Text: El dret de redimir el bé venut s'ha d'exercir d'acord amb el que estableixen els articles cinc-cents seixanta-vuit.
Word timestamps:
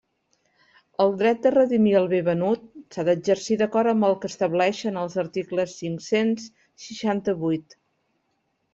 El 1.03 1.11
dret 1.19 1.43
de 1.43 1.51
redimir 1.55 1.93
el 1.99 2.07
bé 2.13 2.21
venut 2.29 2.65
s'ha 2.97 3.05
d'exercir 3.11 3.59
d'acord 3.61 3.93
amb 3.93 4.09
el 4.09 4.19
que 4.25 4.33
estableixen 4.35 5.01
els 5.05 5.21
articles 5.27 5.79
cinc-cents 5.85 6.53
seixanta-vuit. 6.89 7.83